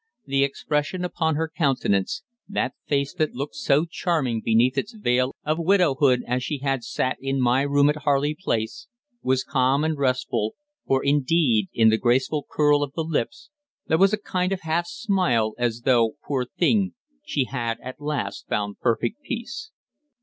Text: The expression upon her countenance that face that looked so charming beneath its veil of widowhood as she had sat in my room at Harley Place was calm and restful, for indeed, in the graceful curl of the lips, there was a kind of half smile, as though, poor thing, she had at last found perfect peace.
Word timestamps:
The 0.25 0.43
expression 0.43 1.05
upon 1.05 1.35
her 1.35 1.47
countenance 1.47 2.23
that 2.49 2.73
face 2.87 3.13
that 3.13 3.35
looked 3.35 3.53
so 3.53 3.85
charming 3.85 4.41
beneath 4.43 4.75
its 4.75 4.95
veil 4.95 5.35
of 5.43 5.59
widowhood 5.59 6.23
as 6.25 6.41
she 6.43 6.57
had 6.57 6.83
sat 6.83 7.17
in 7.21 7.39
my 7.39 7.61
room 7.61 7.87
at 7.87 7.97
Harley 7.97 8.33
Place 8.33 8.87
was 9.21 9.43
calm 9.43 9.83
and 9.83 9.95
restful, 9.95 10.55
for 10.87 11.05
indeed, 11.05 11.69
in 11.71 11.89
the 11.89 11.99
graceful 11.99 12.47
curl 12.49 12.81
of 12.81 12.93
the 12.93 13.03
lips, 13.03 13.51
there 13.85 13.99
was 13.99 14.11
a 14.11 14.17
kind 14.17 14.51
of 14.51 14.61
half 14.61 14.87
smile, 14.87 15.53
as 15.59 15.81
though, 15.81 16.15
poor 16.25 16.45
thing, 16.47 16.95
she 17.23 17.43
had 17.43 17.77
at 17.83 18.01
last 18.01 18.47
found 18.47 18.79
perfect 18.79 19.21
peace. 19.21 19.69